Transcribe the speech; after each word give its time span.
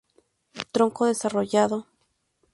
Tronco 0.73 1.05
desarrollado. 1.05 1.77